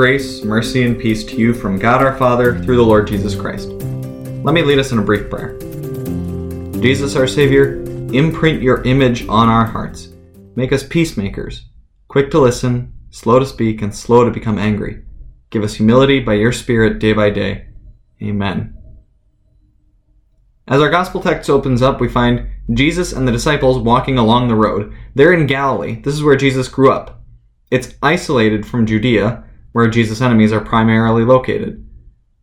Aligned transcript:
Grace, 0.00 0.42
mercy, 0.42 0.84
and 0.84 0.98
peace 0.98 1.24
to 1.24 1.36
you 1.36 1.52
from 1.52 1.78
God 1.78 2.02
our 2.02 2.16
Father 2.16 2.58
through 2.60 2.76
the 2.76 2.82
Lord 2.82 3.06
Jesus 3.06 3.34
Christ. 3.34 3.68
Let 3.68 4.54
me 4.54 4.62
lead 4.62 4.78
us 4.78 4.92
in 4.92 4.98
a 4.98 5.02
brief 5.02 5.28
prayer. 5.28 5.58
Jesus, 6.80 7.16
our 7.16 7.26
Savior, 7.26 7.82
imprint 8.10 8.62
your 8.62 8.82
image 8.84 9.28
on 9.28 9.50
our 9.50 9.66
hearts. 9.66 10.08
Make 10.56 10.72
us 10.72 10.82
peacemakers, 10.82 11.66
quick 12.08 12.30
to 12.30 12.40
listen, 12.40 12.94
slow 13.10 13.40
to 13.40 13.44
speak, 13.44 13.82
and 13.82 13.94
slow 13.94 14.24
to 14.24 14.30
become 14.30 14.58
angry. 14.58 15.04
Give 15.50 15.62
us 15.62 15.74
humility 15.74 16.18
by 16.18 16.32
your 16.32 16.52
Spirit 16.52 16.98
day 16.98 17.12
by 17.12 17.28
day. 17.28 17.66
Amen. 18.22 18.78
As 20.66 20.80
our 20.80 20.88
gospel 20.88 21.20
text 21.20 21.50
opens 21.50 21.82
up, 21.82 22.00
we 22.00 22.08
find 22.08 22.48
Jesus 22.72 23.12
and 23.12 23.28
the 23.28 23.32
disciples 23.32 23.76
walking 23.76 24.16
along 24.16 24.48
the 24.48 24.54
road. 24.54 24.94
They're 25.14 25.34
in 25.34 25.46
Galilee. 25.46 26.00
This 26.00 26.14
is 26.14 26.22
where 26.22 26.36
Jesus 26.36 26.68
grew 26.68 26.90
up. 26.90 27.22
It's 27.70 27.96
isolated 28.02 28.66
from 28.66 28.86
Judea, 28.86 29.44
where 29.72 29.88
Jesus' 29.88 30.20
enemies 30.20 30.52
are 30.52 30.60
primarily 30.60 31.24
located. 31.24 31.86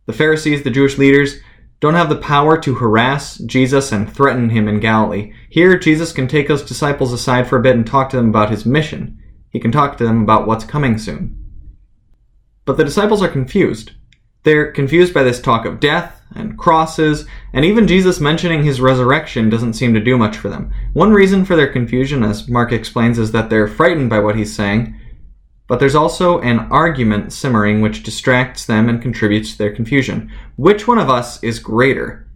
The 0.06 0.12
Pharisees, 0.12 0.62
the 0.62 0.70
Jewish 0.70 0.98
leaders, 0.98 1.40
don't 1.80 1.94
have 1.94 2.08
the 2.08 2.16
power 2.16 2.58
to 2.58 2.74
harass 2.74 3.38
Jesus 3.38 3.92
and 3.92 4.12
threaten 4.12 4.50
him 4.50 4.66
in 4.66 4.80
Galilee. 4.80 5.32
Here, 5.48 5.78
Jesus 5.78 6.12
can 6.12 6.26
take 6.26 6.48
those 6.48 6.62
disciples 6.64 7.12
aside 7.12 7.48
for 7.48 7.58
a 7.58 7.62
bit 7.62 7.76
and 7.76 7.86
talk 7.86 8.10
to 8.10 8.16
them 8.16 8.30
about 8.30 8.50
his 8.50 8.66
mission. 8.66 9.18
He 9.50 9.60
can 9.60 9.70
talk 9.70 9.96
to 9.96 10.04
them 10.04 10.22
about 10.22 10.46
what's 10.46 10.64
coming 10.64 10.98
soon. 10.98 11.36
But 12.64 12.76
the 12.76 12.84
disciples 12.84 13.22
are 13.22 13.28
confused. 13.28 13.92
They're 14.42 14.72
confused 14.72 15.14
by 15.14 15.22
this 15.22 15.40
talk 15.40 15.66
of 15.66 15.80
death 15.80 16.20
and 16.34 16.58
crosses, 16.58 17.26
and 17.52 17.64
even 17.64 17.88
Jesus 17.88 18.20
mentioning 18.20 18.62
his 18.62 18.80
resurrection 18.80 19.48
doesn't 19.48 19.74
seem 19.74 19.94
to 19.94 20.00
do 20.00 20.18
much 20.18 20.36
for 20.36 20.48
them. 20.48 20.72
One 20.92 21.12
reason 21.12 21.44
for 21.44 21.56
their 21.56 21.72
confusion, 21.72 22.22
as 22.22 22.48
Mark 22.48 22.72
explains, 22.72 23.18
is 23.18 23.32
that 23.32 23.50
they're 23.50 23.68
frightened 23.68 24.10
by 24.10 24.18
what 24.18 24.36
he's 24.36 24.54
saying, 24.54 24.97
but 25.68 25.78
there's 25.78 25.94
also 25.94 26.40
an 26.40 26.60
argument 26.72 27.32
simmering 27.32 27.80
which 27.80 28.02
distracts 28.02 28.66
them 28.66 28.88
and 28.88 29.00
contributes 29.00 29.52
to 29.52 29.58
their 29.58 29.74
confusion. 29.74 30.32
Which 30.56 30.88
one 30.88 30.98
of 30.98 31.10
us 31.10 31.40
is 31.42 31.60
greater? 31.60 32.26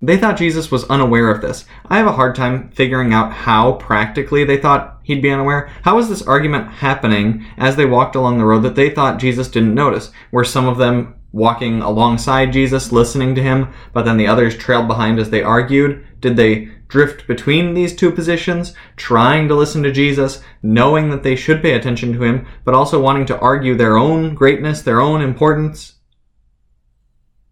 They 0.00 0.16
thought 0.16 0.36
Jesus 0.36 0.70
was 0.70 0.84
unaware 0.84 1.30
of 1.30 1.40
this. 1.40 1.64
I 1.86 1.96
have 1.96 2.06
a 2.06 2.12
hard 2.12 2.36
time 2.36 2.70
figuring 2.70 3.12
out 3.12 3.32
how 3.32 3.72
practically 3.72 4.44
they 4.44 4.56
thought 4.56 5.00
he'd 5.02 5.22
be 5.22 5.30
unaware. 5.30 5.70
How 5.82 5.96
was 5.96 6.08
this 6.08 6.22
argument 6.22 6.70
happening 6.70 7.44
as 7.56 7.74
they 7.74 7.86
walked 7.86 8.14
along 8.14 8.38
the 8.38 8.44
road 8.44 8.62
that 8.62 8.76
they 8.76 8.90
thought 8.90 9.18
Jesus 9.18 9.48
didn't 9.48 9.74
notice? 9.74 10.12
Were 10.30 10.44
some 10.44 10.68
of 10.68 10.78
them 10.78 11.16
walking 11.32 11.82
alongside 11.82 12.52
Jesus, 12.52 12.92
listening 12.92 13.34
to 13.34 13.42
him, 13.42 13.72
but 13.92 14.04
then 14.04 14.16
the 14.16 14.26
others 14.26 14.56
trailed 14.56 14.86
behind 14.86 15.18
as 15.18 15.30
they 15.30 15.42
argued? 15.42 16.06
Did 16.20 16.36
they 16.36 16.68
drift 16.88 17.26
between 17.26 17.74
these 17.74 17.94
two 17.94 18.10
positions, 18.10 18.74
trying 18.96 19.46
to 19.48 19.54
listen 19.54 19.82
to 19.82 19.92
Jesus, 19.92 20.42
knowing 20.62 21.10
that 21.10 21.22
they 21.22 21.36
should 21.36 21.62
pay 21.62 21.72
attention 21.72 22.12
to 22.14 22.22
him, 22.22 22.46
but 22.64 22.74
also 22.74 23.00
wanting 23.00 23.26
to 23.26 23.38
argue 23.38 23.74
their 23.74 23.96
own 23.96 24.34
greatness, 24.34 24.82
their 24.82 25.00
own 25.00 25.20
importance? 25.20 25.94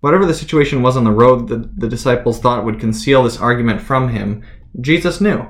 Whatever 0.00 0.26
the 0.26 0.34
situation 0.34 0.82
was 0.82 0.96
on 0.96 1.04
the 1.04 1.10
road 1.10 1.48
that 1.48 1.78
the 1.78 1.88
disciples 1.88 2.38
thought 2.38 2.64
would 2.64 2.80
conceal 2.80 3.22
this 3.22 3.38
argument 3.38 3.80
from 3.80 4.08
him, 4.08 4.42
Jesus 4.80 5.20
knew. 5.20 5.46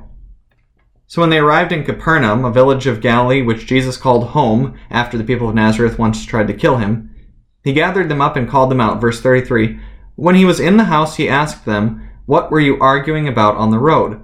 So 1.09 1.21
when 1.21 1.31
they 1.31 1.39
arrived 1.39 1.73
in 1.73 1.85
Capernaum, 1.85 2.45
a 2.45 2.53
village 2.53 2.87
of 2.87 3.01
Galilee 3.01 3.43
which 3.43 3.67
Jesus 3.67 3.97
called 3.97 4.29
home 4.29 4.77
after 4.91 5.17
the 5.17 5.25
people 5.25 5.49
of 5.49 5.55
Nazareth 5.55 5.99
once 5.99 6.25
tried 6.25 6.49
to 6.49 6.55
kill 6.55 6.79
him, 6.79 7.15
he 7.63 7.73
gathered 7.73 8.09
them 8.09 8.21
up 8.21 8.37
and 8.37 8.49
called 8.49 8.71
them 8.71 8.81
out. 8.81 9.01
Verse 9.01 9.21
33 9.21 9.79
When 10.17 10.35
he 10.35 10.45
was 10.45 10.61
in 10.61 10.77
the 10.77 10.85
house, 10.85 11.17
he 11.17 11.29
asked 11.29 11.65
them, 11.65 12.06
what 12.27 12.51
were 12.51 12.61
you 12.61 12.79
arguing 12.81 13.27
about 13.27 13.57
on 13.57 13.71
the 13.71 13.79
road? 13.79 14.21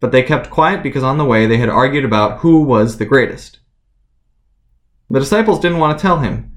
But 0.00 0.10
they 0.10 0.22
kept 0.22 0.50
quiet 0.50 0.82
because 0.82 1.02
on 1.02 1.18
the 1.18 1.24
way 1.24 1.46
they 1.46 1.58
had 1.58 1.68
argued 1.68 2.04
about 2.04 2.40
who 2.40 2.62
was 2.62 2.96
the 2.96 3.06
greatest. 3.06 3.60
The 5.08 5.20
disciples 5.20 5.60
didn't 5.60 5.78
want 5.78 5.96
to 5.96 6.02
tell 6.02 6.18
him. 6.18 6.56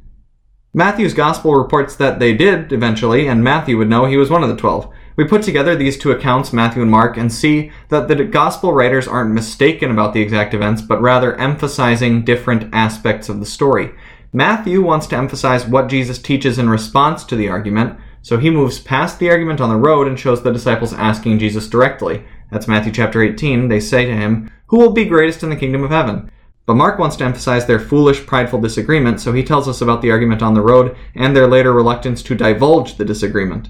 Matthew's 0.74 1.14
gospel 1.14 1.54
reports 1.54 1.96
that 1.98 2.20
they 2.20 2.34
did 2.34 2.74
eventually, 2.74 3.28
and 3.28 3.44
Matthew 3.44 3.78
would 3.78 3.90
know 3.90 4.06
he 4.06 4.18
was 4.18 4.30
one 4.30 4.44
of 4.44 4.50
the 4.50 4.58
twelve. 4.58 4.92
We 5.16 5.24
put 5.24 5.44
together 5.44 5.76
these 5.76 5.98
two 5.98 6.12
accounts, 6.12 6.52
Matthew 6.52 6.82
and 6.82 6.92
Mark, 6.92 7.16
and 7.16 7.32
see 7.32 7.72
that 7.88 8.10
the 8.10 8.24
gospel 8.26 8.74
writers 8.74 9.08
aren't 9.08 9.34
mistaken 9.34 9.90
about 9.90 10.14
the 10.14 10.22
exact 10.22 10.54
events, 10.54 10.82
but 10.82 11.02
rather 11.02 11.36
emphasizing 11.38 12.26
different 12.26 12.74
aspects 12.74 13.30
of 13.30 13.40
the 13.40 13.46
story. 13.46 13.92
Matthew 14.34 14.82
wants 14.82 15.08
to 15.08 15.16
emphasize 15.16 15.66
what 15.66 15.88
Jesus 15.88 16.18
teaches 16.20 16.60
in 16.60 16.70
response 16.70 17.24
to 17.26 17.38
the 17.38 17.48
argument, 17.48 17.98
so 18.26 18.40
he 18.40 18.50
moves 18.50 18.80
past 18.80 19.20
the 19.20 19.30
argument 19.30 19.62
on 19.62 19.70
the 19.70 19.76
road 19.76 20.08
and 20.08 20.20
shows 20.20 20.42
the 20.42 20.52
disciples 20.52 20.94
asking 20.94 21.38
Jesus 21.38 21.68
directly. 21.68 22.24
That's 22.50 22.68
Matthew 22.68 22.92
chapter 22.92 23.22
18. 23.22 23.68
They 23.68 23.80
say 23.80 24.08
to 24.08 24.16
him, 24.16 24.50
Who 24.70 24.80
will 24.80 24.94
be 24.94 25.06
greatest 25.06 25.44
in 25.44 25.52
the 25.52 25.56
kingdom 25.56 25.84
of 25.84 25.92
heaven? 25.92 26.32
But 26.66 26.74
Mark 26.74 26.98
wants 26.98 27.16
to 27.18 27.24
emphasize 27.24 27.68
their 27.68 27.80
foolish, 27.80 28.26
prideful 28.26 28.62
disagreement, 28.62 29.22
so 29.22 29.32
he 29.32 29.44
tells 29.44 29.68
us 29.68 29.80
about 29.80 30.02
the 30.02 30.10
argument 30.10 30.42
on 30.42 30.56
the 30.56 30.64
road 30.64 30.98
and 31.14 31.36
their 31.36 31.46
later 31.46 31.72
reluctance 31.72 32.24
to 32.24 32.34
divulge 32.34 32.98
the 32.98 33.06
disagreement. 33.06 33.70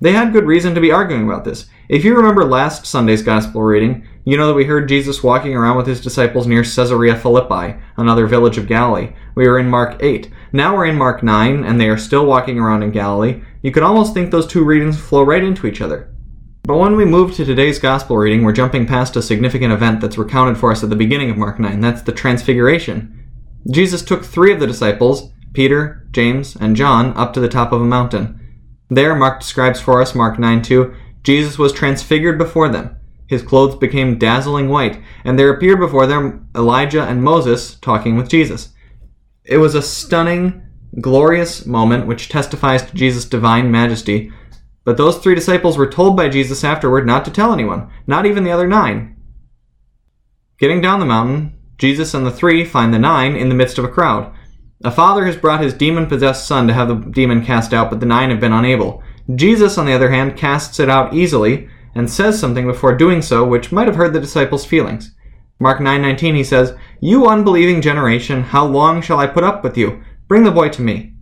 They 0.00 0.12
had 0.12 0.32
good 0.32 0.46
reason 0.46 0.74
to 0.74 0.80
be 0.80 0.90
arguing 0.90 1.24
about 1.28 1.44
this. 1.44 1.66
If 1.90 2.02
you 2.02 2.16
remember 2.16 2.46
last 2.46 2.86
Sunday's 2.86 3.22
Gospel 3.22 3.62
reading, 3.62 4.08
you 4.24 4.36
know 4.36 4.46
that 4.46 4.54
we 4.54 4.64
heard 4.64 4.88
Jesus 4.88 5.22
walking 5.22 5.56
around 5.56 5.78
with 5.78 5.86
his 5.86 6.00
disciples 6.00 6.46
near 6.46 6.62
Caesarea 6.62 7.16
Philippi, 7.16 7.80
another 7.96 8.26
village 8.26 8.58
of 8.58 8.68
Galilee. 8.68 9.14
We 9.34 9.48
were 9.48 9.58
in 9.58 9.68
Mark 9.68 10.02
8. 10.02 10.30
Now 10.52 10.76
we're 10.76 10.86
in 10.86 10.96
Mark 10.96 11.22
9, 11.22 11.64
and 11.64 11.80
they 11.80 11.88
are 11.88 11.96
still 11.96 12.26
walking 12.26 12.58
around 12.58 12.82
in 12.82 12.90
Galilee. 12.90 13.42
You 13.62 13.72
could 13.72 13.82
almost 13.82 14.12
think 14.12 14.30
those 14.30 14.46
two 14.46 14.62
readings 14.62 15.00
flow 15.00 15.22
right 15.22 15.42
into 15.42 15.66
each 15.66 15.80
other. 15.80 16.14
But 16.64 16.76
when 16.76 16.96
we 16.96 17.06
move 17.06 17.34
to 17.34 17.44
today's 17.44 17.78
Gospel 17.78 18.18
reading, 18.18 18.44
we're 18.44 18.52
jumping 18.52 18.86
past 18.86 19.16
a 19.16 19.22
significant 19.22 19.72
event 19.72 20.00
that's 20.02 20.18
recounted 20.18 20.58
for 20.58 20.70
us 20.70 20.84
at 20.84 20.90
the 20.90 20.96
beginning 20.96 21.30
of 21.30 21.38
Mark 21.38 21.58
9. 21.58 21.80
That's 21.80 22.02
the 22.02 22.12
Transfiguration. 22.12 23.26
Jesus 23.70 24.02
took 24.02 24.24
three 24.24 24.52
of 24.52 24.60
the 24.60 24.66
disciples, 24.66 25.32
Peter, 25.54 26.06
James, 26.10 26.56
and 26.56 26.76
John, 26.76 27.16
up 27.16 27.32
to 27.32 27.40
the 27.40 27.48
top 27.48 27.72
of 27.72 27.80
a 27.80 27.86
mountain. 27.86 28.36
There, 28.90 29.14
Mark 29.14 29.40
describes 29.40 29.80
for 29.80 30.02
us, 30.02 30.14
Mark 30.14 30.38
9 30.38 30.62
2, 30.62 30.94
Jesus 31.22 31.58
was 31.58 31.72
transfigured 31.72 32.38
before 32.38 32.68
them. 32.68 32.96
His 33.30 33.42
clothes 33.42 33.76
became 33.76 34.18
dazzling 34.18 34.68
white, 34.68 35.00
and 35.22 35.38
there 35.38 35.52
appeared 35.54 35.78
before 35.78 36.04
them 36.04 36.48
Elijah 36.52 37.04
and 37.04 37.22
Moses 37.22 37.76
talking 37.76 38.16
with 38.16 38.28
Jesus. 38.28 38.70
It 39.44 39.58
was 39.58 39.76
a 39.76 39.82
stunning, 39.82 40.60
glorious 41.00 41.64
moment 41.64 42.08
which 42.08 42.28
testifies 42.28 42.82
to 42.82 42.96
Jesus' 42.96 43.24
divine 43.24 43.70
majesty. 43.70 44.32
But 44.84 44.96
those 44.96 45.18
three 45.18 45.36
disciples 45.36 45.78
were 45.78 45.88
told 45.88 46.16
by 46.16 46.28
Jesus 46.28 46.64
afterward 46.64 47.06
not 47.06 47.24
to 47.24 47.30
tell 47.30 47.52
anyone, 47.52 47.88
not 48.04 48.26
even 48.26 48.42
the 48.42 48.50
other 48.50 48.66
nine. 48.66 49.14
Getting 50.58 50.80
down 50.80 50.98
the 50.98 51.06
mountain, 51.06 51.56
Jesus 51.78 52.14
and 52.14 52.26
the 52.26 52.32
three 52.32 52.64
find 52.64 52.92
the 52.92 52.98
nine 52.98 53.36
in 53.36 53.48
the 53.48 53.54
midst 53.54 53.78
of 53.78 53.84
a 53.84 53.88
crowd. 53.88 54.34
A 54.82 54.90
father 54.90 55.24
has 55.26 55.36
brought 55.36 55.60
his 55.60 55.72
demon 55.72 56.08
possessed 56.08 56.48
son 56.48 56.66
to 56.66 56.74
have 56.74 56.88
the 56.88 56.96
demon 56.96 57.44
cast 57.44 57.72
out, 57.72 57.90
but 57.90 58.00
the 58.00 58.06
nine 58.06 58.30
have 58.30 58.40
been 58.40 58.52
unable. 58.52 59.04
Jesus, 59.36 59.78
on 59.78 59.86
the 59.86 59.92
other 59.92 60.10
hand, 60.10 60.36
casts 60.36 60.80
it 60.80 60.90
out 60.90 61.14
easily 61.14 61.68
and 61.94 62.10
says 62.10 62.38
something 62.38 62.66
before 62.66 62.94
doing 62.94 63.22
so 63.22 63.44
which 63.44 63.72
might 63.72 63.86
have 63.86 63.96
hurt 63.96 64.12
the 64.12 64.20
disciples' 64.20 64.64
feelings. 64.64 65.14
Mark 65.58 65.80
9:19 65.80 66.34
he 66.34 66.44
says, 66.44 66.74
"You 67.00 67.26
unbelieving 67.26 67.82
generation, 67.82 68.42
how 68.42 68.64
long 68.64 69.02
shall 69.02 69.18
I 69.18 69.26
put 69.26 69.44
up 69.44 69.62
with 69.62 69.76
you? 69.76 70.00
Bring 70.28 70.44
the 70.44 70.50
boy 70.50 70.68
to 70.70 70.82
me." 70.82 71.14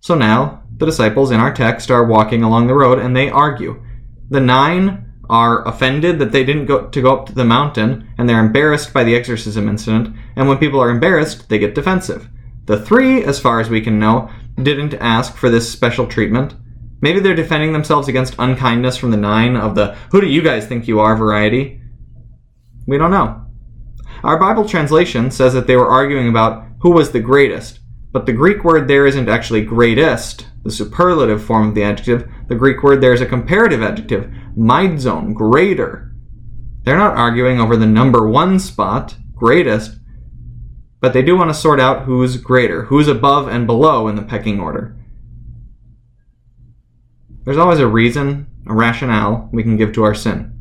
So 0.00 0.14
now, 0.14 0.62
the 0.76 0.86
disciples 0.86 1.30
in 1.30 1.40
our 1.40 1.52
text 1.52 1.90
are 1.90 2.04
walking 2.04 2.42
along 2.42 2.66
the 2.66 2.74
road 2.74 2.98
and 2.98 3.16
they 3.16 3.30
argue. 3.30 3.82
The 4.30 4.40
9 4.40 5.04
are 5.30 5.66
offended 5.66 6.18
that 6.18 6.32
they 6.32 6.44
didn't 6.44 6.66
go 6.66 6.86
to 6.86 7.02
go 7.02 7.12
up 7.12 7.26
to 7.26 7.34
the 7.34 7.44
mountain 7.44 8.06
and 8.16 8.28
they're 8.28 8.40
embarrassed 8.40 8.92
by 8.92 9.04
the 9.04 9.14
exorcism 9.14 9.68
incident, 9.68 10.14
and 10.36 10.48
when 10.48 10.58
people 10.58 10.80
are 10.80 10.90
embarrassed, 10.90 11.48
they 11.48 11.58
get 11.58 11.74
defensive. 11.74 12.28
The 12.66 12.78
3, 12.78 13.24
as 13.24 13.40
far 13.40 13.60
as 13.60 13.70
we 13.70 13.80
can 13.80 13.98
know, 13.98 14.28
didn't 14.62 14.94
ask 15.00 15.36
for 15.36 15.48
this 15.50 15.70
special 15.70 16.06
treatment. 16.06 16.54
Maybe 17.00 17.20
they're 17.20 17.34
defending 17.34 17.72
themselves 17.72 18.08
against 18.08 18.34
unkindness 18.38 18.96
from 18.96 19.10
the 19.10 19.16
nine 19.16 19.56
of 19.56 19.74
the 19.74 19.94
who 20.10 20.20
do 20.20 20.26
you 20.26 20.42
guys 20.42 20.66
think 20.66 20.88
you 20.88 21.00
are 21.00 21.16
variety. 21.16 21.80
We 22.86 22.98
don't 22.98 23.10
know. 23.10 23.46
Our 24.24 24.38
Bible 24.38 24.68
translation 24.68 25.30
says 25.30 25.52
that 25.54 25.66
they 25.66 25.76
were 25.76 25.88
arguing 25.88 26.28
about 26.28 26.64
who 26.80 26.90
was 26.90 27.12
the 27.12 27.20
greatest, 27.20 27.80
but 28.12 28.26
the 28.26 28.32
Greek 28.32 28.64
word 28.64 28.88
there 28.88 29.06
isn't 29.06 29.28
actually 29.28 29.62
greatest, 29.62 30.46
the 30.64 30.72
superlative 30.72 31.42
form 31.42 31.68
of 31.68 31.74
the 31.74 31.84
adjective. 31.84 32.28
The 32.48 32.56
Greek 32.56 32.82
word 32.82 33.00
there 33.00 33.12
is 33.12 33.20
a 33.20 33.26
comparative 33.26 33.82
adjective, 33.82 34.30
meizon, 34.56 35.34
greater. 35.34 36.12
They're 36.82 36.96
not 36.96 37.16
arguing 37.16 37.60
over 37.60 37.76
the 37.76 37.86
number 37.86 38.28
one 38.28 38.58
spot, 38.58 39.14
greatest, 39.34 39.98
but 41.00 41.12
they 41.12 41.22
do 41.22 41.36
want 41.36 41.50
to 41.50 41.54
sort 41.54 41.78
out 41.78 42.04
who's 42.04 42.36
greater, 42.38 42.84
who's 42.84 43.06
above 43.06 43.46
and 43.46 43.66
below 43.66 44.08
in 44.08 44.16
the 44.16 44.22
pecking 44.22 44.58
order. 44.58 44.97
There's 47.48 47.56
always 47.56 47.78
a 47.78 47.88
reason, 47.88 48.46
a 48.66 48.74
rationale 48.74 49.48
we 49.54 49.62
can 49.62 49.78
give 49.78 49.94
to 49.94 50.04
our 50.04 50.14
sin. 50.14 50.52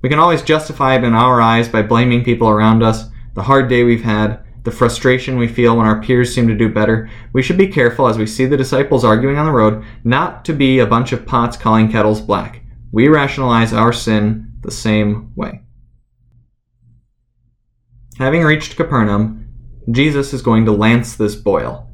We 0.00 0.08
can 0.08 0.20
always 0.20 0.42
justify 0.42 0.94
it 0.94 1.02
in 1.02 1.12
our 1.12 1.40
eyes 1.40 1.68
by 1.68 1.82
blaming 1.82 2.22
people 2.22 2.48
around 2.48 2.84
us, 2.84 3.06
the 3.34 3.42
hard 3.42 3.68
day 3.68 3.82
we've 3.82 4.04
had, 4.04 4.38
the 4.62 4.70
frustration 4.70 5.38
we 5.38 5.48
feel 5.48 5.76
when 5.76 5.86
our 5.86 6.00
peers 6.00 6.32
seem 6.32 6.46
to 6.46 6.54
do 6.54 6.72
better. 6.72 7.10
We 7.32 7.42
should 7.42 7.58
be 7.58 7.66
careful 7.66 8.06
as 8.06 8.16
we 8.16 8.28
see 8.28 8.46
the 8.46 8.56
disciples 8.56 9.04
arguing 9.04 9.38
on 9.38 9.46
the 9.46 9.50
road 9.50 9.84
not 10.04 10.44
to 10.44 10.52
be 10.52 10.78
a 10.78 10.86
bunch 10.86 11.10
of 11.10 11.26
pots 11.26 11.56
calling 11.56 11.90
kettles 11.90 12.20
black. 12.20 12.62
We 12.92 13.08
rationalize 13.08 13.72
our 13.72 13.92
sin 13.92 14.52
the 14.60 14.70
same 14.70 15.32
way. 15.34 15.62
Having 18.18 18.44
reached 18.44 18.76
Capernaum, 18.76 19.48
Jesus 19.90 20.32
is 20.32 20.42
going 20.42 20.64
to 20.66 20.70
lance 20.70 21.16
this 21.16 21.34
boil. 21.34 21.90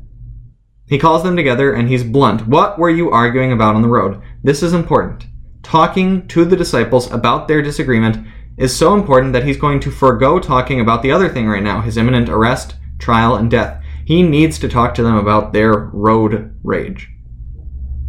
He 0.88 0.99
calls 0.99 1.25
them 1.25 1.37
together 1.37 1.73
and 1.73 1.88
he's 1.88 2.05
blunt. 2.05 2.47
What 2.47 2.79
were 2.79 2.91
you 2.91 3.11
arguing 3.11 3.53
about 3.53 3.75
on 3.75 3.83
the 3.83 3.88
road? 3.88 4.23
This 4.43 4.62
is 4.62 4.73
important. 4.73 5.27
Talking 5.62 6.27
to 6.29 6.44
the 6.44 6.56
disciples 6.56 7.11
about 7.11 7.49
their 7.49 7.62
disagreement 7.62 8.27
is 8.56 8.77
so 8.77 8.94
important 8.94 9.33
that 9.33 9.44
he's 9.44 9.56
going 9.56 9.81
to 9.81 9.91
forego 9.91 10.38
talking 10.38 10.81
about 10.81 11.03
the 11.03 11.11
other 11.12 11.29
thing 11.29 11.47
right 11.47 11.62
now 11.62 11.81
his 11.81 11.97
imminent 11.97 12.29
arrest, 12.29 12.77
trial, 12.99 13.37
and 13.37 13.50
death. 13.50 13.83
He 14.05 14.23
needs 14.23 14.59
to 14.61 14.69
talk 14.69 14.94
to 14.94 15.03
them 15.03 15.17
about 15.17 15.53
their 15.53 15.73
road 15.73 16.56
rage, 16.62 17.11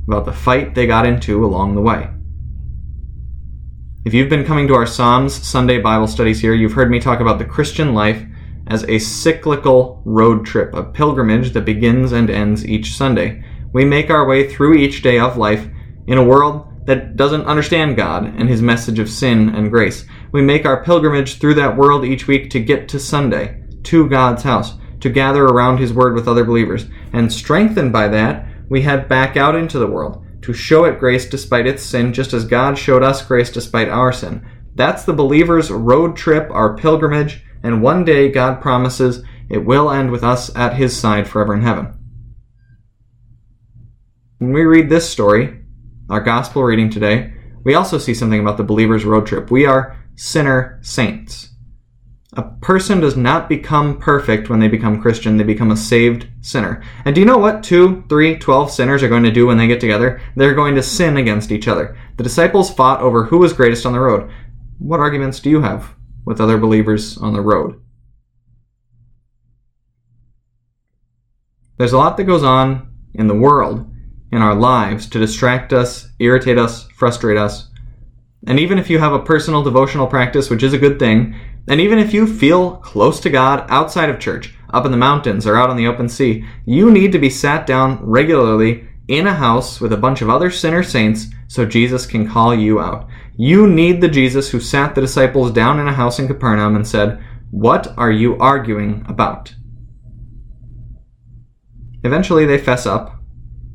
about 0.07 0.25
the 0.25 0.31
fight 0.31 0.75
they 0.75 0.85
got 0.85 1.07
into 1.07 1.43
along 1.43 1.75
the 1.75 1.81
way. 1.81 2.09
If 4.05 4.13
you've 4.13 4.29
been 4.29 4.45
coming 4.45 4.67
to 4.67 4.75
our 4.75 4.85
Psalms 4.85 5.33
Sunday 5.33 5.79
Bible 5.79 6.07
studies 6.07 6.39
here, 6.39 6.53
you've 6.53 6.73
heard 6.73 6.91
me 6.91 6.99
talk 6.99 7.19
about 7.19 7.39
the 7.39 7.45
Christian 7.45 7.93
life 7.93 8.23
as 8.67 8.83
a 8.83 8.99
cyclical 8.99 10.01
road 10.05 10.45
trip, 10.45 10.73
a 10.73 10.83
pilgrimage 10.83 11.51
that 11.53 11.65
begins 11.65 12.11
and 12.11 12.29
ends 12.29 12.65
each 12.65 12.95
Sunday. 12.95 13.43
We 13.73 13.83
make 13.83 14.09
our 14.09 14.25
way 14.25 14.47
through 14.49 14.75
each 14.75 15.01
day 15.01 15.19
of 15.19 15.35
life 15.35 15.67
in 16.07 16.17
a 16.17 16.23
world 16.23 16.67
that 16.85 17.17
doesn't 17.17 17.45
understand 17.45 17.97
God 17.97 18.23
and 18.23 18.49
His 18.49 18.61
message 18.61 18.97
of 18.97 19.09
sin 19.09 19.49
and 19.53 19.69
grace. 19.69 20.05
We 20.31 20.41
make 20.41 20.65
our 20.65 20.83
pilgrimage 20.83 21.37
through 21.37 21.55
that 21.55 21.75
world 21.75 22.05
each 22.05 22.27
week 22.27 22.49
to 22.51 22.59
get 22.59 22.87
to 22.89 22.99
Sunday, 22.99 23.63
to 23.83 24.09
God's 24.09 24.43
house, 24.43 24.75
to 25.01 25.09
gather 25.09 25.43
around 25.43 25.77
His 25.77 25.93
Word 25.93 26.15
with 26.15 26.27
other 26.27 26.45
believers. 26.45 26.85
And 27.13 27.31
strengthened 27.31 27.91
by 27.91 28.07
that, 28.07 28.47
we 28.69 28.81
head 28.81 29.07
back 29.07 29.37
out 29.37 29.55
into 29.55 29.77
the 29.79 29.87
world 29.87 30.25
to 30.41 30.53
show 30.53 30.85
it 30.85 30.99
grace 30.99 31.29
despite 31.29 31.67
its 31.67 31.83
sin, 31.83 32.13
just 32.13 32.33
as 32.33 32.45
God 32.45 32.77
showed 32.77 33.03
us 33.03 33.25
grace 33.25 33.51
despite 33.51 33.89
our 33.89 34.13
sin. 34.13 34.47
That's 34.75 35.03
the 35.03 35.13
believer's 35.13 35.71
road 35.71 36.15
trip, 36.15 36.49
our 36.51 36.77
pilgrimage, 36.77 37.43
and 37.63 37.81
one 37.81 38.05
day 38.05 38.29
God 38.29 38.61
promises 38.61 39.23
it 39.49 39.65
will 39.65 39.91
end 39.91 40.11
with 40.11 40.23
us 40.23 40.55
at 40.55 40.75
His 40.75 40.97
side 40.97 41.27
forever 41.27 41.53
in 41.53 41.63
heaven. 41.63 41.93
When 44.37 44.53
we 44.53 44.63
read 44.63 44.89
this 44.89 45.09
story, 45.09 45.65
our 46.09 46.21
gospel 46.21 46.63
reading 46.63 46.89
today, 46.89 47.33
we 47.63 47.75
also 47.75 47.97
see 47.97 48.13
something 48.13 48.39
about 48.39 48.57
the 48.57 48.63
believer's 48.63 49.05
road 49.05 49.27
trip. 49.27 49.51
We 49.51 49.65
are 49.65 49.97
sinner 50.15 50.79
saints. 50.81 51.49
A 52.33 52.43
person 52.61 52.99
does 52.99 53.17
not 53.17 53.49
become 53.49 53.99
perfect 53.99 54.49
when 54.49 54.59
they 54.59 54.67
become 54.67 55.01
Christian, 55.01 55.37
they 55.37 55.43
become 55.43 55.71
a 55.71 55.77
saved 55.77 56.27
sinner. 56.41 56.83
And 57.03 57.15
do 57.15 57.21
you 57.21 57.25
know 57.25 57.37
what 57.37 57.63
two, 57.63 58.03
three, 58.09 58.37
twelve 58.37 58.71
sinners 58.71 59.01
are 59.01 59.09
going 59.09 59.23
to 59.23 59.31
do 59.31 59.47
when 59.47 59.57
they 59.57 59.67
get 59.67 59.79
together? 59.79 60.21
They're 60.35 60.53
going 60.53 60.75
to 60.75 60.83
sin 60.83 61.17
against 61.17 61.51
each 61.51 61.67
other. 61.67 61.97
The 62.17 62.23
disciples 62.23 62.73
fought 62.73 63.01
over 63.01 63.25
who 63.25 63.39
was 63.39 63.53
greatest 63.53 63.85
on 63.85 63.93
the 63.93 63.99
road. 63.99 64.29
What 64.77 64.99
arguments 64.99 65.39
do 65.39 65.49
you 65.49 65.61
have 65.61 65.95
with 66.25 66.39
other 66.39 66.57
believers 66.57 67.17
on 67.17 67.33
the 67.33 67.41
road? 67.41 67.81
There's 71.77 71.93
a 71.93 71.97
lot 71.97 72.17
that 72.17 72.25
goes 72.25 72.43
on 72.43 72.93
in 73.13 73.27
the 73.27 73.35
world, 73.35 73.91
in 74.31 74.41
our 74.41 74.55
lives, 74.55 75.07
to 75.09 75.19
distract 75.19 75.73
us, 75.73 76.09
irritate 76.19 76.57
us, 76.57 76.87
frustrate 76.89 77.37
us. 77.37 77.69
And 78.45 78.59
even 78.59 78.77
if 78.77 78.89
you 78.89 78.99
have 78.99 79.13
a 79.13 79.19
personal 79.19 79.63
devotional 79.63 80.07
practice, 80.07 80.49
which 80.49 80.63
is 80.63 80.73
a 80.73 80.77
good 80.77 80.99
thing, 80.99 81.35
and 81.67 81.81
even 81.81 81.99
if 81.99 82.13
you 82.13 82.27
feel 82.27 82.77
close 82.77 83.19
to 83.21 83.29
God 83.29 83.65
outside 83.69 84.09
of 84.09 84.19
church, 84.19 84.53
up 84.73 84.85
in 84.85 84.91
the 84.91 84.97
mountains 84.97 85.47
or 85.47 85.55
out 85.55 85.69
on 85.69 85.77
the 85.77 85.87
open 85.87 86.09
sea, 86.09 86.45
you 86.65 86.91
need 86.91 87.11
to 87.11 87.19
be 87.19 87.29
sat 87.29 87.65
down 87.65 87.99
regularly 88.05 88.87
in 89.07 89.27
a 89.27 89.33
house 89.33 89.79
with 89.79 89.93
a 89.93 89.97
bunch 89.97 90.21
of 90.21 90.29
other 90.29 90.51
sinner 90.51 90.83
saints 90.83 91.27
so 91.47 91.65
Jesus 91.65 92.05
can 92.05 92.29
call 92.29 92.53
you 92.53 92.79
out. 92.79 93.07
You 93.37 93.67
need 93.67 94.01
the 94.01 94.09
Jesus 94.09 94.49
who 94.49 94.59
sat 94.59 94.95
the 94.95 95.01
disciples 95.01 95.51
down 95.51 95.79
in 95.79 95.87
a 95.87 95.93
house 95.93 96.19
in 96.19 96.27
Capernaum 96.27 96.75
and 96.75 96.87
said, 96.87 97.23
What 97.51 97.97
are 97.97 98.11
you 98.11 98.37
arguing 98.37 99.05
about? 99.07 99.53
Eventually 102.03 102.45
they 102.45 102.57
fess 102.57 102.85
up, 102.85 103.16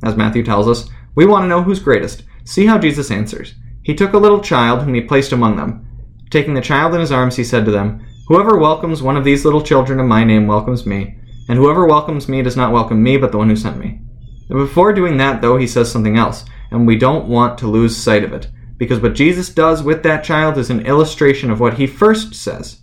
as 0.02 0.16
Matthew 0.16 0.42
tells 0.42 0.68
us. 0.68 0.88
We 1.14 1.26
want 1.26 1.44
to 1.44 1.48
know 1.48 1.62
who's 1.62 1.78
greatest. 1.78 2.24
See 2.44 2.66
how 2.66 2.78
Jesus 2.78 3.10
answers. 3.10 3.54
He 3.82 3.94
took 3.94 4.12
a 4.12 4.18
little 4.18 4.40
child 4.40 4.82
whom 4.82 4.94
he 4.94 5.00
placed 5.00 5.32
among 5.32 5.56
them. 5.56 5.86
Taking 6.30 6.54
the 6.54 6.60
child 6.60 6.94
in 6.94 7.00
his 7.00 7.12
arms, 7.12 7.36
he 7.36 7.44
said 7.44 7.64
to 7.64 7.70
them, 7.70 8.04
Whoever 8.28 8.56
welcomes 8.56 9.02
one 9.02 9.16
of 9.16 9.24
these 9.24 9.44
little 9.44 9.62
children 9.62 10.00
in 10.00 10.08
my 10.08 10.24
name 10.24 10.46
welcomes 10.46 10.86
me, 10.86 11.18
and 11.48 11.58
whoever 11.58 11.86
welcomes 11.86 12.28
me 12.28 12.40
does 12.42 12.56
not 12.56 12.72
welcome 12.72 13.02
me, 13.02 13.16
but 13.16 13.32
the 13.32 13.38
one 13.38 13.48
who 13.48 13.56
sent 13.56 13.78
me. 13.78 14.00
And 14.48 14.58
before 14.58 14.92
doing 14.92 15.16
that, 15.16 15.42
though, 15.42 15.56
he 15.56 15.66
says 15.66 15.90
something 15.90 16.16
else, 16.16 16.44
and 16.70 16.86
we 16.86 16.96
don't 16.96 17.28
want 17.28 17.58
to 17.58 17.66
lose 17.66 17.96
sight 17.96 18.24
of 18.24 18.32
it, 18.32 18.48
because 18.78 19.00
what 19.00 19.14
Jesus 19.14 19.48
does 19.48 19.82
with 19.82 20.02
that 20.04 20.24
child 20.24 20.56
is 20.56 20.70
an 20.70 20.86
illustration 20.86 21.50
of 21.50 21.60
what 21.60 21.74
he 21.74 21.86
first 21.86 22.34
says. 22.34 22.80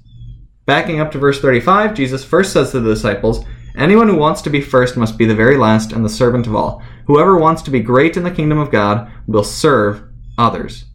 Backing 0.65 0.99
up 0.99 1.11
to 1.13 1.17
verse 1.17 1.41
35, 1.41 1.95
Jesus 1.95 2.23
first 2.23 2.53
says 2.53 2.71
to 2.71 2.79
the 2.79 2.93
disciples, 2.93 3.43
Anyone 3.75 4.09
who 4.09 4.17
wants 4.17 4.41
to 4.43 4.49
be 4.49 4.61
first 4.61 4.97
must 4.97 5.17
be 5.17 5.25
the 5.25 5.33
very 5.33 5.57
last 5.57 5.93
and 5.93 6.03
the 6.03 6.09
servant 6.09 6.45
of 6.45 6.55
all. 6.55 6.83
Whoever 7.09 7.39
wants 7.39 7.63
to 7.63 7.71
be 7.71 7.79
great 7.79 8.17
in 8.17 8.23
the 8.23 8.29
kingdom 8.29 8.59
of 8.59 8.69
God 8.69 9.11
will 9.25 9.43
serve 9.43 10.03
others. 10.37 10.85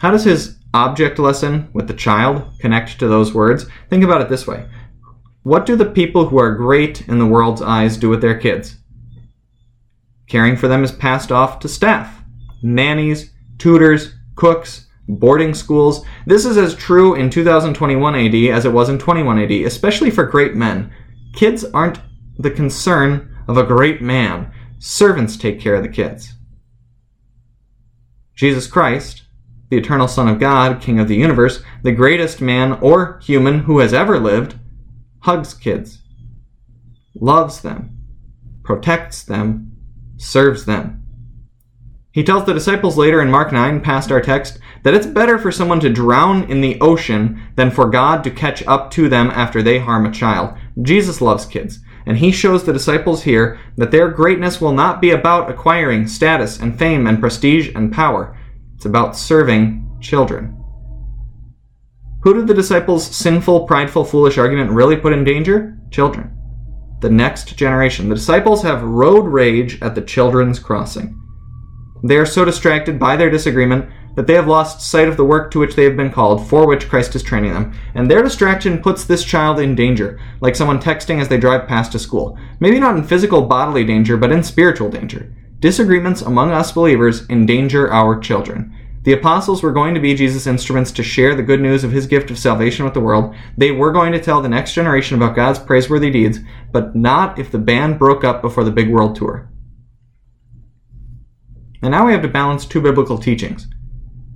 How 0.00 0.10
does 0.10 0.24
his 0.24 0.58
object 0.74 1.18
lesson 1.18 1.70
with 1.72 1.88
the 1.88 1.94
child 1.94 2.44
connect 2.60 2.98
to 2.98 3.08
those 3.08 3.32
words? 3.32 3.64
Think 3.88 4.04
about 4.04 4.20
it 4.20 4.28
this 4.28 4.46
way 4.46 4.68
What 5.44 5.64
do 5.64 5.76
the 5.76 5.86
people 5.86 6.26
who 6.26 6.38
are 6.38 6.54
great 6.54 7.08
in 7.08 7.18
the 7.18 7.24
world's 7.24 7.62
eyes 7.62 7.96
do 7.96 8.10
with 8.10 8.20
their 8.20 8.38
kids? 8.38 8.76
Caring 10.28 10.58
for 10.58 10.68
them 10.68 10.84
is 10.84 10.92
passed 10.92 11.32
off 11.32 11.58
to 11.60 11.68
staff, 11.68 12.22
nannies, 12.62 13.32
tutors, 13.56 14.12
cooks, 14.34 14.88
boarding 15.08 15.54
schools. 15.54 16.04
This 16.26 16.44
is 16.44 16.58
as 16.58 16.74
true 16.74 17.14
in 17.14 17.30
2021 17.30 18.14
AD 18.14 18.34
as 18.54 18.66
it 18.66 18.72
was 18.74 18.90
in 18.90 18.98
21 18.98 19.38
AD, 19.38 19.52
especially 19.52 20.10
for 20.10 20.24
great 20.26 20.54
men. 20.54 20.92
Kids 21.34 21.64
aren't 21.64 21.98
the 22.38 22.50
concern 22.50 23.34
of 23.48 23.56
a 23.56 23.64
great 23.64 24.02
man. 24.02 24.52
Servants 24.84 25.36
take 25.36 25.60
care 25.60 25.76
of 25.76 25.84
the 25.84 25.88
kids. 25.88 26.34
Jesus 28.34 28.66
Christ, 28.66 29.22
the 29.70 29.76
eternal 29.76 30.08
Son 30.08 30.26
of 30.26 30.40
God, 30.40 30.82
King 30.82 30.98
of 30.98 31.06
the 31.06 31.14
universe, 31.14 31.62
the 31.84 31.92
greatest 31.92 32.40
man 32.40 32.72
or 32.80 33.20
human 33.22 33.60
who 33.60 33.78
has 33.78 33.94
ever 33.94 34.18
lived, 34.18 34.56
hugs 35.20 35.54
kids, 35.54 36.00
loves 37.14 37.60
them, 37.60 37.96
protects 38.64 39.22
them, 39.22 39.70
serves 40.16 40.64
them. 40.64 41.04
He 42.10 42.24
tells 42.24 42.44
the 42.44 42.52
disciples 42.52 42.96
later 42.96 43.22
in 43.22 43.30
Mark 43.30 43.52
9, 43.52 43.82
past 43.82 44.10
our 44.10 44.20
text, 44.20 44.58
that 44.82 44.94
it's 44.94 45.06
better 45.06 45.38
for 45.38 45.52
someone 45.52 45.78
to 45.78 45.90
drown 45.90 46.50
in 46.50 46.60
the 46.60 46.80
ocean 46.80 47.40
than 47.54 47.70
for 47.70 47.88
God 47.88 48.24
to 48.24 48.32
catch 48.32 48.66
up 48.66 48.90
to 48.90 49.08
them 49.08 49.30
after 49.30 49.62
they 49.62 49.78
harm 49.78 50.06
a 50.06 50.10
child. 50.10 50.58
Jesus 50.82 51.20
loves 51.20 51.46
kids, 51.46 51.78
and 52.06 52.18
he 52.18 52.32
shows 52.32 52.64
the 52.64 52.72
disciples 52.72 53.22
here 53.22 53.58
that 53.76 53.90
their 53.90 54.08
greatness 54.08 54.60
will 54.60 54.72
not 54.72 55.00
be 55.00 55.10
about 55.10 55.50
acquiring 55.50 56.06
status 56.06 56.58
and 56.58 56.78
fame 56.78 57.06
and 57.06 57.20
prestige 57.20 57.70
and 57.74 57.92
power. 57.92 58.36
It's 58.76 58.84
about 58.84 59.16
serving 59.16 59.98
children. 60.00 60.58
Who 62.22 62.34
did 62.34 62.46
the 62.46 62.54
disciples' 62.54 63.06
sinful, 63.06 63.66
prideful, 63.66 64.04
foolish 64.04 64.38
argument 64.38 64.70
really 64.70 64.96
put 64.96 65.12
in 65.12 65.24
danger? 65.24 65.76
Children. 65.90 66.36
The 67.00 67.10
next 67.10 67.56
generation. 67.56 68.08
The 68.08 68.14
disciples 68.14 68.62
have 68.62 68.82
road 68.82 69.26
rage 69.26 69.82
at 69.82 69.94
the 69.94 70.02
children's 70.02 70.60
crossing. 70.60 71.18
They 72.04 72.16
are 72.16 72.26
so 72.26 72.44
distracted 72.44 72.98
by 72.98 73.16
their 73.16 73.30
disagreement 73.30 73.88
that 74.14 74.26
they 74.26 74.34
have 74.34 74.46
lost 74.46 74.80
sight 74.80 75.08
of 75.08 75.16
the 75.16 75.24
work 75.24 75.50
to 75.50 75.58
which 75.58 75.74
they 75.74 75.84
have 75.84 75.96
been 75.96 76.10
called, 76.10 76.46
for 76.48 76.66
which 76.66 76.88
Christ 76.88 77.14
is 77.14 77.22
training 77.22 77.54
them. 77.54 77.74
And 77.94 78.10
their 78.10 78.22
distraction 78.22 78.82
puts 78.82 79.04
this 79.04 79.24
child 79.24 79.58
in 79.58 79.74
danger, 79.74 80.20
like 80.40 80.56
someone 80.56 80.80
texting 80.80 81.20
as 81.20 81.28
they 81.28 81.38
drive 81.38 81.66
past 81.66 81.94
a 81.94 81.98
school. 81.98 82.38
Maybe 82.60 82.78
not 82.78 82.96
in 82.96 83.04
physical 83.04 83.42
bodily 83.42 83.84
danger, 83.84 84.16
but 84.16 84.32
in 84.32 84.42
spiritual 84.42 84.90
danger. 84.90 85.34
Disagreements 85.60 86.22
among 86.22 86.50
us 86.50 86.72
believers 86.72 87.28
endanger 87.30 87.92
our 87.92 88.18
children. 88.18 88.74
The 89.04 89.12
apostles 89.12 89.62
were 89.62 89.72
going 89.72 89.94
to 89.94 90.00
be 90.00 90.14
Jesus' 90.14 90.46
instruments 90.46 90.92
to 90.92 91.02
share 91.02 91.34
the 91.34 91.42
good 91.42 91.60
news 91.60 91.82
of 91.82 91.90
his 91.90 92.06
gift 92.06 92.30
of 92.30 92.38
salvation 92.38 92.84
with 92.84 92.94
the 92.94 93.00
world. 93.00 93.34
They 93.56 93.72
were 93.72 93.90
going 93.90 94.12
to 94.12 94.20
tell 94.20 94.40
the 94.40 94.48
next 94.48 94.74
generation 94.74 95.16
about 95.16 95.34
God's 95.34 95.58
praiseworthy 95.58 96.10
deeds, 96.10 96.38
but 96.70 96.94
not 96.94 97.38
if 97.38 97.50
the 97.50 97.58
band 97.58 97.98
broke 97.98 98.22
up 98.22 98.42
before 98.42 98.62
the 98.62 98.70
big 98.70 98.90
world 98.90 99.16
tour. 99.16 99.48
And 101.82 101.90
now 101.90 102.06
we 102.06 102.12
have 102.12 102.22
to 102.22 102.28
balance 102.28 102.64
two 102.64 102.80
biblical 102.80 103.18
teachings. 103.18 103.66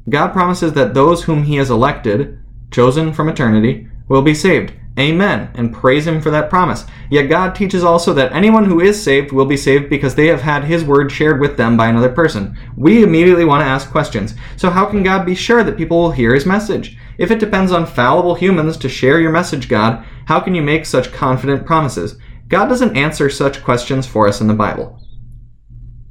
God 0.09 0.33
promises 0.33 0.73
that 0.75 0.95
those 0.95 1.25
whom 1.25 1.45
he 1.45 1.57
has 1.57 1.71
elected, 1.71 2.39
chosen 2.71 3.13
from 3.13 3.29
eternity, 3.29 3.89
will 4.09 4.23
be 4.23 4.35
saved. 4.35 4.73
Amen. 4.99 5.51
And 5.55 5.75
praise 5.75 6.07
Him 6.07 6.23
for 6.23 6.31
that 6.31 6.49
promise. 6.49 6.87
Yet 7.11 7.29
God 7.29 7.55
teaches 7.55 7.85
also 7.85 8.15
that 8.15 8.33
anyone 8.33 8.65
who 8.65 8.81
is 8.81 9.03
saved 9.03 9.31
will 9.31 9.45
be 9.45 9.57
saved 9.57 9.91
because 9.91 10.15
they 10.15 10.27
have 10.29 10.41
had 10.41 10.65
His 10.65 10.85
word 10.85 11.13
shared 11.13 11.39
with 11.39 11.59
them 11.59 11.77
by 11.77 11.89
another 11.89 12.09
person. 12.09 12.57
We 12.77 13.03
immediately 13.03 13.45
want 13.45 13.61
to 13.61 13.67
ask 13.67 13.91
questions. 13.91 14.35
So, 14.57 14.71
how 14.71 14.87
can 14.87 15.03
God 15.03 15.27
be 15.27 15.35
sure 15.35 15.63
that 15.63 15.77
people 15.77 15.99
will 15.99 16.13
hear 16.13 16.35
His 16.35 16.47
message? 16.47 16.97
If 17.19 17.31
it 17.31 17.41
depends 17.41 17.73
on 17.73 17.85
fallible 17.85 18.35
humans 18.35 18.79
to 18.79 18.89
share 18.89 19.21
your 19.21 19.33
message, 19.33 19.69
God, 19.69 20.05
how 20.27 20.41
can 20.41 20.55
you 20.55 20.63
make 20.63 20.87
such 20.87 21.13
confident 21.13 21.67
promises? 21.67 22.19
God 22.49 22.67
doesn't 22.69 22.97
answer 22.97 23.29
such 23.29 23.63
questions 23.63 24.07
for 24.07 24.27
us 24.27 24.41
in 24.41 24.47
the 24.47 24.55
Bible. 24.55 24.99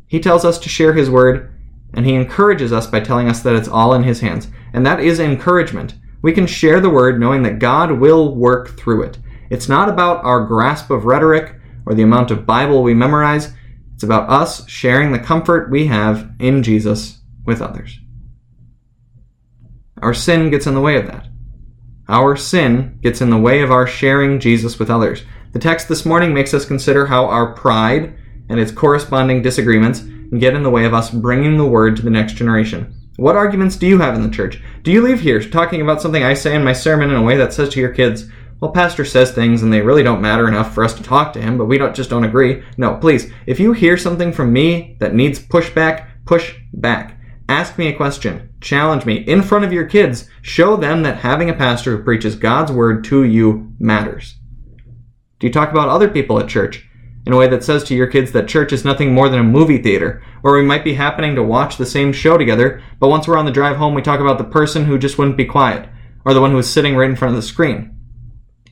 He 0.05 0.19
tells 0.19 0.45
us 0.45 0.59
to 0.59 0.69
share 0.69 0.93
His 0.93 1.09
word, 1.09 1.54
and 1.93 2.05
He 2.05 2.15
encourages 2.15 2.71
us 2.71 2.87
by 2.87 2.99
telling 2.99 3.29
us 3.29 3.41
that 3.41 3.55
it's 3.55 3.67
all 3.67 3.93
in 3.93 4.03
His 4.03 4.19
hands. 4.19 4.47
And 4.73 4.85
that 4.85 4.99
is 4.99 5.19
encouragement. 5.19 5.95
We 6.21 6.33
can 6.33 6.47
share 6.47 6.79
the 6.79 6.89
word 6.89 7.19
knowing 7.19 7.43
that 7.43 7.59
God 7.59 7.91
will 7.91 8.35
work 8.35 8.77
through 8.77 9.03
it. 9.03 9.17
It's 9.49 9.69
not 9.69 9.89
about 9.89 10.23
our 10.23 10.45
grasp 10.45 10.89
of 10.89 11.05
rhetoric 11.05 11.55
or 11.85 11.93
the 11.93 12.03
amount 12.03 12.31
of 12.31 12.45
Bible 12.45 12.81
we 12.81 12.93
memorize. 12.93 13.53
It's 13.93 14.03
about 14.03 14.29
us 14.29 14.67
sharing 14.67 15.11
the 15.11 15.19
comfort 15.19 15.69
we 15.69 15.87
have 15.87 16.31
in 16.39 16.63
Jesus 16.63 17.21
with 17.45 17.61
others. 17.61 17.99
Our 20.01 20.13
sin 20.13 20.49
gets 20.49 20.67
in 20.67 20.73
the 20.73 20.81
way 20.81 20.97
of 20.97 21.07
that. 21.07 21.27
Our 22.07 22.35
sin 22.35 22.99
gets 23.01 23.21
in 23.21 23.29
the 23.29 23.37
way 23.37 23.61
of 23.61 23.71
our 23.71 23.87
sharing 23.87 24.39
Jesus 24.39 24.77
with 24.77 24.89
others. 24.89 25.23
The 25.53 25.59
text 25.59 25.87
this 25.87 26.05
morning 26.05 26.33
makes 26.33 26.53
us 26.53 26.65
consider 26.65 27.05
how 27.05 27.25
our 27.25 27.53
pride 27.53 28.17
and 28.49 28.59
its 28.59 28.71
corresponding 28.71 29.41
disagreements 29.41 30.03
get 30.37 30.53
in 30.53 30.63
the 30.63 30.69
way 30.69 30.85
of 30.85 30.93
us 30.93 31.09
bringing 31.09 31.57
the 31.57 31.65
word 31.65 31.95
to 31.95 32.01
the 32.01 32.09
next 32.09 32.33
generation. 32.33 32.93
What 33.17 33.35
arguments 33.35 33.77
do 33.77 33.87
you 33.87 33.99
have 33.99 34.15
in 34.15 34.23
the 34.23 34.35
church? 34.35 34.61
Do 34.83 34.91
you 34.91 35.01
leave 35.01 35.21
here 35.21 35.41
talking 35.41 35.81
about 35.81 36.01
something 36.01 36.23
I 36.23 36.33
say 36.33 36.55
in 36.55 36.63
my 36.63 36.73
sermon 36.73 37.09
in 37.09 37.15
a 37.15 37.21
way 37.21 37.37
that 37.37 37.53
says 37.53 37.69
to 37.69 37.79
your 37.79 37.93
kids, 37.93 38.29
well, 38.59 38.71
pastor 38.71 39.05
says 39.05 39.31
things 39.31 39.63
and 39.63 39.71
they 39.71 39.81
really 39.81 40.03
don't 40.03 40.21
matter 40.21 40.47
enough 40.47 40.73
for 40.73 40.83
us 40.83 40.93
to 40.95 41.03
talk 41.03 41.33
to 41.33 41.41
him, 41.41 41.57
but 41.57 41.65
we 41.65 41.77
don't 41.77 41.95
just 41.95 42.09
don't 42.09 42.23
agree. 42.23 42.63
No, 42.77 42.95
please, 42.95 43.31
if 43.45 43.59
you 43.59 43.73
hear 43.73 43.97
something 43.97 44.31
from 44.31 44.51
me 44.51 44.97
that 44.99 45.13
needs 45.13 45.39
pushback, 45.39 46.07
push 46.25 46.55
back. 46.73 47.19
Ask 47.47 47.77
me 47.77 47.87
a 47.87 47.95
question. 47.95 48.49
Challenge 48.59 49.05
me 49.05 49.17
in 49.17 49.43
front 49.43 49.65
of 49.65 49.73
your 49.73 49.85
kids. 49.85 50.29
Show 50.41 50.77
them 50.77 51.03
that 51.03 51.19
having 51.19 51.49
a 51.49 51.53
pastor 51.53 51.95
who 51.95 52.03
preaches 52.03 52.35
God's 52.35 52.71
word 52.71 53.03
to 53.05 53.23
you 53.23 53.71
matters. 53.79 54.35
Do 55.39 55.47
you 55.47 55.53
talk 55.53 55.69
about 55.69 55.89
other 55.89 56.09
people 56.09 56.39
at 56.39 56.47
church 56.47 56.87
in 57.25 57.33
a 57.33 57.37
way 57.37 57.47
that 57.47 57.63
says 57.63 57.83
to 57.85 57.95
your 57.95 58.07
kids 58.07 58.31
that 58.31 58.47
church 58.47 58.71
is 58.71 58.85
nothing 58.85 59.13
more 59.13 59.29
than 59.29 59.39
a 59.39 59.43
movie 59.43 59.81
theater 59.81 60.23
where 60.41 60.53
we 60.53 60.63
might 60.63 60.83
be 60.83 60.93
happening 60.93 61.35
to 61.35 61.43
watch 61.43 61.77
the 61.77 61.85
same 61.85 62.13
show 62.13 62.37
together, 62.37 62.81
but 62.99 63.09
once 63.09 63.27
we're 63.27 63.37
on 63.37 63.45
the 63.45 63.51
drive 63.51 63.77
home, 63.77 63.93
we 63.93 64.01
talk 64.01 64.19
about 64.19 64.37
the 64.37 64.43
person 64.43 64.85
who 64.85 64.97
just 64.97 65.17
wouldn't 65.17 65.37
be 65.37 65.45
quiet 65.45 65.89
or 66.25 66.33
the 66.33 66.41
one 66.41 66.51
who 66.51 66.57
is 66.57 66.69
sitting 66.69 66.95
right 66.95 67.09
in 67.09 67.15
front 67.15 67.35
of 67.35 67.41
the 67.41 67.47
screen? 67.47 67.95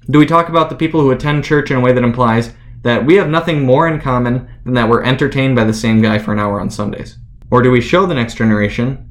Do 0.09 0.19
we 0.19 0.25
talk 0.25 0.49
about 0.49 0.69
the 0.69 0.75
people 0.75 0.99
who 0.99 1.11
attend 1.11 1.45
church 1.45 1.71
in 1.71 1.77
a 1.77 1.79
way 1.79 1.93
that 1.93 2.03
implies 2.03 2.53
that 2.81 3.05
we 3.05 3.15
have 3.15 3.29
nothing 3.29 3.63
more 3.63 3.87
in 3.87 4.01
common 4.01 4.49
than 4.65 4.73
that 4.73 4.89
we're 4.89 5.03
entertained 5.03 5.55
by 5.55 5.63
the 5.63 5.73
same 5.73 6.01
guy 6.01 6.19
for 6.19 6.33
an 6.33 6.39
hour 6.39 6.59
on 6.59 6.69
Sundays? 6.69 7.17
Or 7.49 7.61
do 7.61 7.71
we 7.71 7.79
show 7.79 8.05
the 8.05 8.15
next 8.15 8.35
generation 8.35 9.09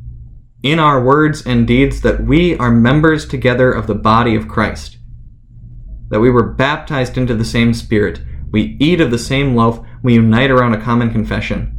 in 0.62 0.78
our 0.78 1.02
words 1.02 1.46
and 1.46 1.66
deeds 1.66 2.02
that 2.02 2.22
we 2.22 2.58
are 2.58 2.70
members 2.70 3.26
together 3.26 3.72
of 3.72 3.86
the 3.86 3.94
body 3.94 4.34
of 4.34 4.48
Christ? 4.48 4.98
That 6.10 6.20
we 6.20 6.30
were 6.30 6.52
baptized 6.52 7.16
into 7.16 7.34
the 7.34 7.44
same 7.44 7.72
Spirit, 7.72 8.20
we 8.52 8.76
eat 8.78 9.00
of 9.00 9.10
the 9.10 9.18
same 9.18 9.56
loaf, 9.56 9.84
we 10.02 10.14
unite 10.14 10.50
around 10.50 10.74
a 10.74 10.80
common 10.80 11.10
confession. 11.10 11.74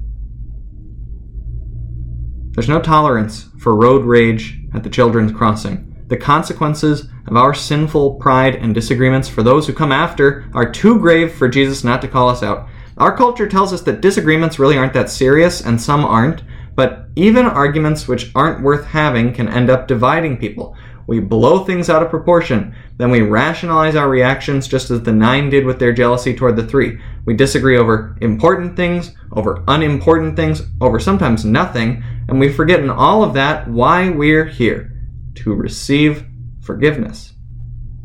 There's 2.51 2.69
no 2.69 2.81
tolerance 2.81 3.49
for 3.59 3.75
road 3.75 4.05
rage 4.05 4.59
at 4.73 4.83
the 4.83 4.89
children's 4.89 5.31
crossing. 5.31 5.89
The 6.07 6.17
consequences 6.17 7.07
of 7.27 7.37
our 7.37 7.53
sinful 7.53 8.15
pride 8.15 8.55
and 8.55 8.75
disagreements 8.75 9.29
for 9.29 9.41
those 9.41 9.65
who 9.65 9.73
come 9.73 9.91
after 9.91 10.49
are 10.53 10.71
too 10.71 10.99
grave 10.99 11.33
for 11.33 11.47
Jesus 11.47 11.83
not 11.83 12.01
to 12.01 12.07
call 12.07 12.29
us 12.29 12.43
out. 12.43 12.67
Our 12.97 13.15
culture 13.15 13.47
tells 13.47 13.73
us 13.73 13.81
that 13.81 14.01
disagreements 14.01 14.59
really 14.59 14.77
aren't 14.77 14.93
that 14.93 15.09
serious, 15.09 15.61
and 15.61 15.81
some 15.81 16.05
aren't, 16.05 16.43
but 16.75 17.07
even 17.15 17.45
arguments 17.45 18.07
which 18.07 18.31
aren't 18.35 18.61
worth 18.61 18.85
having 18.85 19.33
can 19.33 19.47
end 19.47 19.69
up 19.69 19.87
dividing 19.87 20.37
people. 20.37 20.75
We 21.07 21.19
blow 21.19 21.63
things 21.63 21.89
out 21.89 22.01
of 22.01 22.09
proportion, 22.09 22.75
then 22.97 23.11
we 23.11 23.21
rationalize 23.21 23.95
our 23.95 24.09
reactions 24.09 24.67
just 24.67 24.89
as 24.89 25.03
the 25.03 25.11
nine 25.11 25.49
did 25.49 25.65
with 25.65 25.79
their 25.79 25.91
jealousy 25.91 26.33
toward 26.33 26.55
the 26.55 26.67
three. 26.67 26.99
We 27.25 27.35
disagree 27.35 27.77
over 27.77 28.17
important 28.21 28.75
things, 28.75 29.13
over 29.31 29.63
unimportant 29.67 30.35
things, 30.35 30.61
over 30.79 30.99
sometimes 30.99 31.43
nothing, 31.43 32.03
and 32.27 32.39
we 32.39 32.51
forget 32.51 32.79
in 32.79 32.89
all 32.89 33.23
of 33.23 33.33
that 33.33 33.67
why 33.67 34.09
we're 34.09 34.45
here 34.45 34.91
to 35.35 35.53
receive 35.53 36.25
forgiveness, 36.61 37.33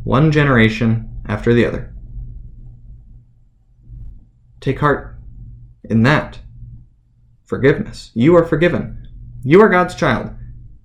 one 0.04 0.32
generation 0.32 1.22
after 1.26 1.54
the 1.54 1.66
other. 1.66 1.94
Take 4.60 4.80
heart 4.80 5.16
in 5.84 6.02
that. 6.02 6.40
Forgiveness. 7.44 8.10
You 8.14 8.36
are 8.36 8.44
forgiven. 8.44 9.06
You 9.42 9.60
are 9.62 9.68
God's 9.68 9.94
child, 9.94 10.30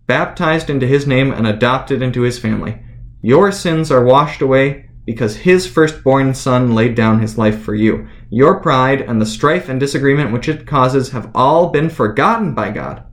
baptized 0.06 0.70
into 0.70 0.88
His 0.88 1.08
name 1.08 1.32
and 1.32 1.48
adopted 1.48 2.02
into 2.02 2.22
His 2.22 2.40
family. 2.40 2.80
Your 3.22 3.52
sins 3.52 3.92
are 3.92 4.04
washed 4.04 4.42
away 4.42 4.90
because 5.06 5.38
His 5.38 5.68
firstborn 5.68 6.34
Son 6.34 6.74
laid 6.74 6.96
down 6.96 7.20
His 7.20 7.38
life 7.38 7.62
for 7.62 7.76
you. 7.76 8.08
Your 8.30 8.60
pride 8.60 9.02
and 9.02 9.22
the 9.22 9.26
strife 9.26 9.70
and 9.70 9.80
disagreement 9.80 10.32
which 10.32 10.50
it 10.50 10.66
causes 10.68 11.12
have 11.12 11.32
all 11.36 11.70
been 11.70 11.90
forgotten 11.90 12.54
by 12.54 12.72
God 12.72 13.04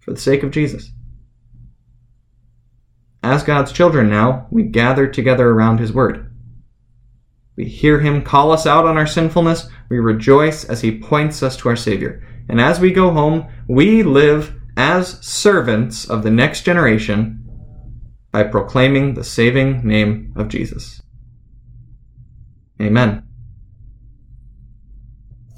for 0.00 0.12
the 0.12 0.20
sake 0.20 0.42
of 0.42 0.50
Jesus. 0.50 0.90
As 3.22 3.42
God's 3.42 3.72
children 3.72 4.08
now, 4.08 4.46
we 4.50 4.62
gather 4.62 5.06
together 5.06 5.50
around 5.50 5.80
His 5.80 5.92
Word. 5.92 6.32
We 7.56 7.64
hear 7.64 8.00
Him 8.00 8.22
call 8.22 8.52
us 8.52 8.66
out 8.66 8.86
on 8.86 8.96
our 8.96 9.06
sinfulness. 9.06 9.68
We 9.88 9.98
rejoice 9.98 10.64
as 10.64 10.80
He 10.80 11.00
points 11.00 11.42
us 11.42 11.56
to 11.58 11.68
our 11.68 11.76
Savior. 11.76 12.24
And 12.48 12.60
as 12.60 12.78
we 12.78 12.92
go 12.92 13.10
home, 13.10 13.48
we 13.68 14.02
live 14.02 14.57
as 14.78 15.18
servants 15.26 16.08
of 16.08 16.22
the 16.22 16.30
next 16.30 16.62
generation 16.62 17.44
by 18.30 18.44
proclaiming 18.44 19.14
the 19.14 19.24
saving 19.24 19.84
name 19.86 20.32
of 20.36 20.46
Jesus. 20.48 21.02
Amen. 22.80 23.27